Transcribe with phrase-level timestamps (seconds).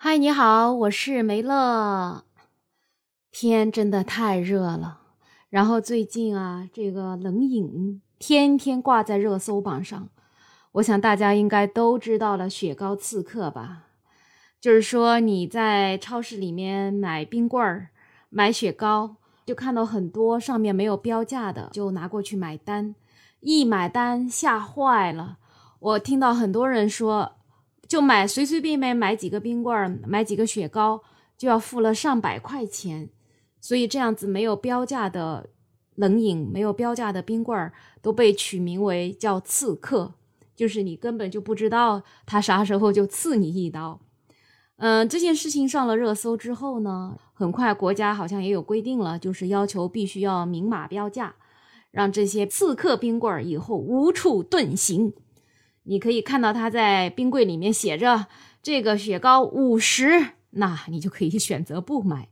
[0.00, 2.22] 嗨，你好，我是梅乐。
[3.32, 5.00] 天真的太热了，
[5.50, 10.08] 然后最近啊，这个冷饮天天挂在热搜榜上。
[10.70, 13.86] 我想大家应该都知道了雪糕刺客吧？
[14.60, 17.88] 就是说你在超市里面买冰棍儿、
[18.30, 22.94] 买雪糕，就看到很多上面没有标价的，就拿过去买单，
[23.40, 25.38] 一买单吓坏了。
[25.80, 27.32] 我听到很多人说。
[27.88, 31.02] 就买随随便便买几个冰棍儿，买几个雪糕，
[31.38, 33.08] 就要付了上百块钱。
[33.60, 35.48] 所以这样子没有标价的
[35.94, 37.72] 冷饮，没有标价的冰棍儿，
[38.02, 40.12] 都被取名为叫刺客，
[40.54, 43.98] 就是你根本就不知道他啥时候就刺你一刀。
[44.76, 51.34] 嗯，这件事情上了热搜之后呢，很快国家好像也有规定了，就是要求必须要明码标价，
[51.90, 55.14] 让这些刺客冰棍儿以后无处遁形。
[55.88, 58.26] 你可以看到它在冰柜里面写着
[58.62, 62.28] 这个雪糕五十，那你就可以选择不买。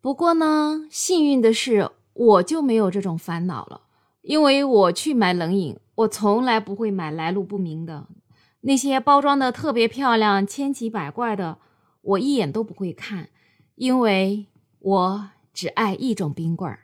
[0.00, 3.82] 不过呢，幸运的是我就没有这种烦恼了，
[4.22, 8.08] 因为我去买冷饮，我从来不会买来路不明的
[8.62, 11.58] 那些包装的特别漂亮、千奇百怪的，
[12.00, 13.28] 我一眼都不会看，
[13.76, 14.46] 因为
[14.80, 16.80] 我只爱一种冰棍儿。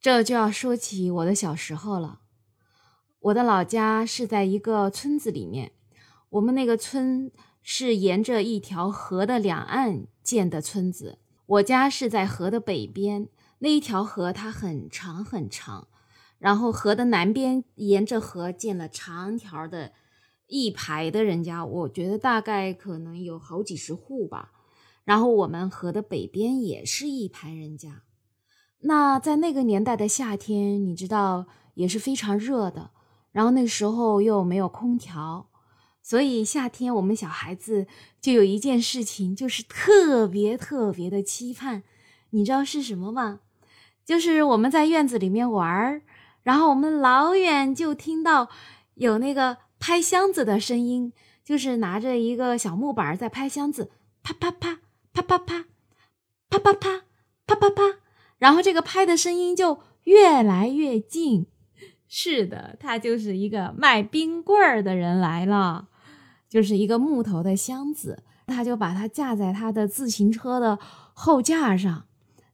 [0.00, 2.20] 这就要说起我的小时候了。
[3.22, 5.70] 我的老家是在一个村子里面，
[6.30, 7.30] 我们那个村
[7.62, 11.18] 是沿着一条河的两岸建的村子。
[11.46, 13.28] 我家是在河的北边，
[13.60, 15.86] 那一条河它很长很长，
[16.38, 19.92] 然后河的南边沿着河建了长条的
[20.48, 24.50] 一排的人家，我觉得大概可能有好几十户吧。
[25.04, 28.02] 然后我们河的北边也是一排人家。
[28.80, 32.90] 那在那个年代的夏天，你知道也是非常热的。
[33.32, 35.48] 然后那时候又没有空调，
[36.02, 37.86] 所以夏天我们小孩子
[38.20, 41.82] 就有一件事情，就是特别特别的期盼，
[42.30, 43.40] 你知道是什么吗？
[44.04, 46.02] 就是我们在院子里面玩儿，
[46.42, 48.48] 然后我们老远就听到
[48.94, 51.12] 有那个拍箱子的声音，
[51.44, 54.80] 就是拿着一个小木板在拍箱子，啪啪啪
[55.12, 55.64] 啪啪啪
[56.48, 57.04] 啪啪啪
[57.46, 57.82] 啪啪啪，
[58.38, 61.46] 然后这个拍的声音就越来越近。
[62.14, 65.88] 是的，他就是一个卖冰棍儿的人来了，
[66.46, 70.78] 就是一个木头的箱子，他就把它架在他的自行车的
[71.14, 72.04] 后架上。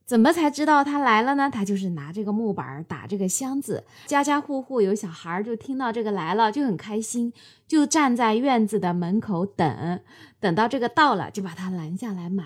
[0.07, 1.51] 怎么才知道他来了呢？
[1.51, 7.33] 他就是拿这个木板打这个箱子，家家户户有小孩就听到这个来了就很开心，
[7.67, 10.01] 就站在院子的门口等，
[10.39, 12.45] 等到这个到了就把他拦下来买。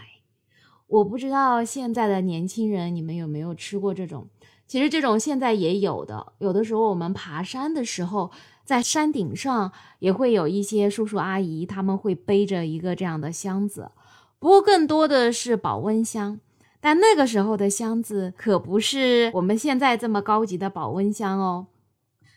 [0.87, 4.29] 我不知道现在的年轻人你们有没有吃过这种。
[4.72, 8.31] 其实这种现在也有的，有的时候我们爬山的时候，
[8.65, 13.91] 在山顶上也会有一些叔叔阿姨，他们会背着一个这样的箱子，
[14.38, 16.41] 不过更多的是保温箱。
[16.81, 21.66] 但那个时候的箱子可不是我们现在这么高级的保温箱哦，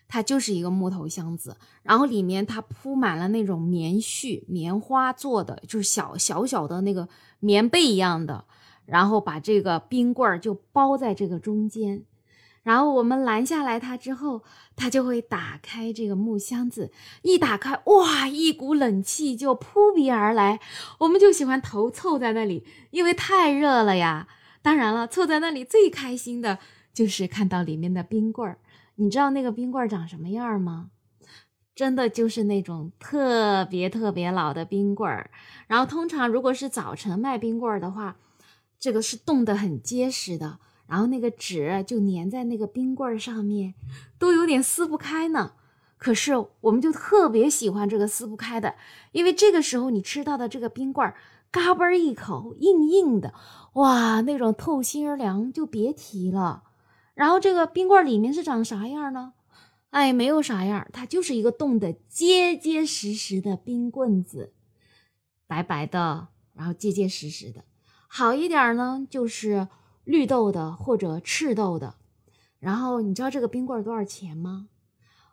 [0.09, 7.07] 它就是一个木头箱子，然后里面它铺满了那种棉絮、棉花做的，就是小小小的那个
[7.40, 8.44] 棉被一样的，
[8.85, 12.03] 然后把这个冰棍儿就包在这个中间。
[12.65, 14.41] 然后我们拦下来他之后，
[14.75, 20.59] 他就会打开这个木箱子，一打开，哇，一股冷气就扑鼻而来。
[20.97, 24.27] 我们就喜欢头凑在那里，因为太热了呀。
[24.63, 26.57] 当然了，凑在那里最开心的
[26.91, 28.57] 就是看到里面的冰棍儿。
[28.95, 30.89] 你知道那个冰棍儿长什么样吗？
[31.75, 35.29] 真的就是那种特别特别老的冰棍儿。
[35.67, 38.15] 然后通常如果是早晨卖冰棍儿的话，
[38.79, 40.57] 这个是冻得很结实的。
[40.88, 43.73] 然后那个纸就粘在那个冰棍儿上面，
[44.19, 45.53] 都有点撕不开呢。
[45.97, 48.75] 可是我们就特别喜欢这个撕不开的，
[49.12, 51.16] 因为这个时候你吃到的这个冰棍儿，
[51.50, 53.34] 嘎嘣一口硬硬的，
[53.74, 56.63] 哇，那种透心儿凉就别提了。
[57.16, 59.34] 然后这个冰棍儿里面是长啥样呢？
[59.90, 64.53] 哎，没有啥样，它就是一个冻得结结实实的冰棍子，
[65.47, 67.63] 白白的，然后结结实实的。
[68.07, 69.68] 好一点呢，就是。
[70.06, 71.96] 绿豆的或者赤豆的，
[72.60, 74.69] 然后你知道这个冰棍多少钱吗？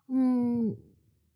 [0.09, 0.77] 嗯，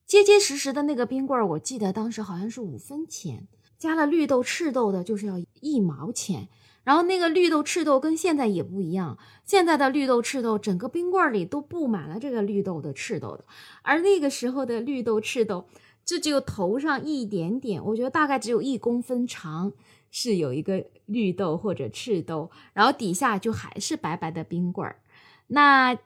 [0.05, 3.47] 结结实实的那个冰棍，我记得当时好像是五分钱，
[3.79, 6.49] 加了绿豆赤豆的，就是要一毛钱。
[6.83, 13.44] 然后那个绿豆赤豆跟现在也不一样，现在的绿豆赤豆整个冰棍里都布满了这个绿豆的赤豆的，
[13.83, 15.67] 而那个时候的绿豆赤豆
[16.06, 19.75] 就只有头上一点点，我觉得大概只有一公分长。
[20.08, 25.00] 是有一个绿豆或者赤豆，然后底下就还是白白的冰棍儿。
[25.49, 25.99] 那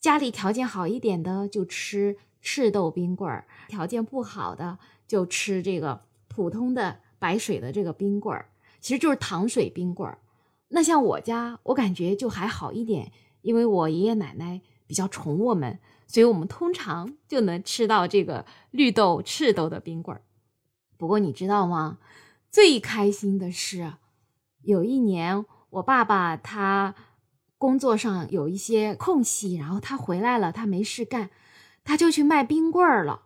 [0.00, 8.48] 家里条件好一点的就吃赤豆冰棍儿，条件不好的就吃这个普通的白水的这个冰棍儿，
[8.80, 10.18] 其实就是糖水冰棍儿。
[10.68, 13.12] 那像我家，我感觉就还好一点，
[13.42, 15.78] 因为我爷爷奶奶比较宠我们，
[16.12, 20.20] 所以我们通常就能吃到这个绿豆、赤豆的冰棍儿。
[20.98, 21.96] 不过你知道吗？
[22.50, 23.94] 最开心的是，
[24.60, 26.94] 有一年我爸爸他
[27.56, 31.30] 工作上有一些空隙，然后他回来了，他没事干，
[31.82, 33.22] 他就去卖冰棍儿了。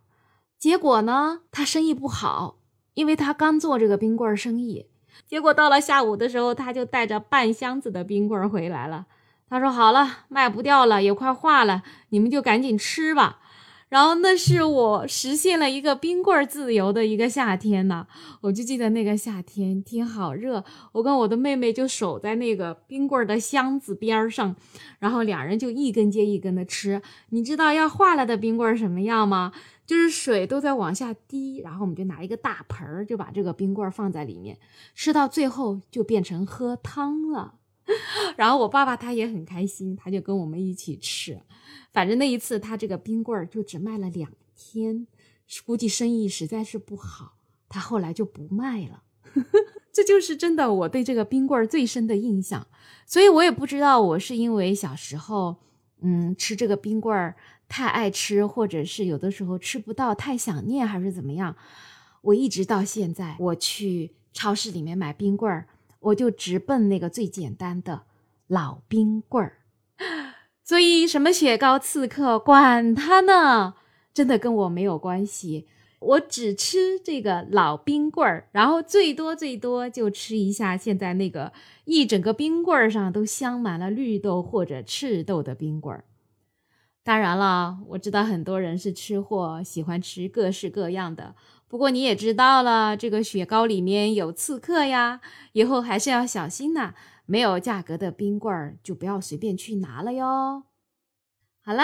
[0.56, 2.60] 结果呢，他生意不好，
[2.94, 4.86] 因为他刚做这个冰棍儿生意。
[5.26, 9.08] 结果到了下午的时候，他就带着半箱子的冰棍儿回来了。
[9.48, 13.40] 他说：“好了，卖不掉了，也快化了，你们就赶紧吃吧。”
[13.88, 18.08] 然后那是我实现了一个冰棍自由的一个夏天呢。
[18.40, 24.56] 我就记得那个夏天天好热，我跟我的妹妹就守在那个冰棍的箱子边上，
[24.98, 27.00] 然后两人就一根接一根的吃。
[27.28, 29.52] 你知道要化了的冰棍什么样吗？
[29.86, 34.58] 就是水都在往下滴，然后我们就拿一个大盆儿，就把这个冰棍放在里面，
[34.96, 37.54] 吃到最后就变成喝汤了。
[38.36, 41.40] 然后我爸爸他也很开心，他就跟我们一起吃。
[41.92, 45.06] 反正那一次他这个冰棍儿就只卖了两天，
[45.64, 47.34] 估计生意实在是不好，
[47.68, 49.02] 他后来就不卖了。
[49.92, 52.66] 这就是真的我对这个冰棍儿最深的印象。
[53.06, 55.56] 所以我也不知道我是因为小时候
[56.00, 57.36] 嗯吃这个冰棍儿。
[57.68, 61.56] 太爱吃，或者是有的时候吃不到，太想念，还是怎么样？
[62.22, 65.66] 我一直到现在，我去超市里面买冰棍儿，
[66.00, 68.02] 我就直奔那个最简单的
[68.46, 69.58] 老冰棍儿。
[70.64, 73.74] 所以什么雪糕、刺客，管他呢，
[74.12, 75.68] 真的跟我没有关系。
[75.98, 81.52] 我只吃这个老冰棍儿，然后最多最多就吃一下现在那个
[81.84, 86.04] 一整个冰棍儿上都镶满了绿豆或者赤豆的冰棍儿。
[87.02, 91.34] 当然了，我知道很多人是吃货，喜欢吃各式各样的。
[91.68, 95.20] 不过你也知道了，这个雪糕里面有刺客呀，
[95.52, 96.94] 以后还是要小心呐。
[97.28, 100.62] 没有价格的冰棍儿就不要随便去拿了哟。
[101.60, 101.82] 好了，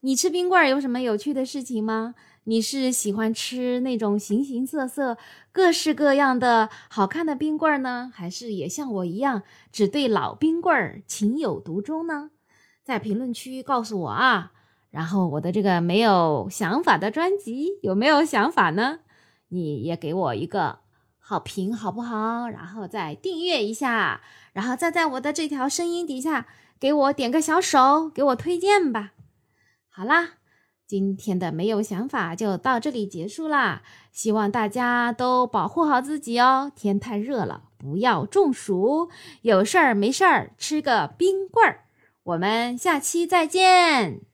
[0.00, 2.14] 你吃冰棍儿有什么有趣的事情吗？
[2.44, 5.18] 你是喜欢吃那种形形色色、
[5.52, 12.30] 各式各样的好看的冰棍儿呢，还是也像我一样只对老冰棍儿情有独钟呢？
[12.82, 14.52] 在评论区告诉我啊，
[14.88, 19.00] 然后我的这个没有想法的专辑有没有想法呢？
[19.50, 20.80] 你也给我一个
[21.18, 22.48] 好评好不好？
[22.48, 24.20] 然后再订阅一下，
[24.52, 26.46] 然后再在我的这条声音底下
[26.80, 29.12] 给我点个小手，给我推荐吧。
[29.88, 30.30] 好啦，
[30.86, 33.82] 今天的没有想法就到这里结束啦。
[34.12, 39.08] 希望大家都保护好自己哦，天太热了，不要中暑。
[39.42, 41.84] 有事儿没事儿吃个冰棍儿。
[42.22, 44.29] 我们下期再见。